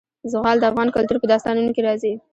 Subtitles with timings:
[0.31, 2.13] زغال د افغان کلتور په داستانونو کې راځي.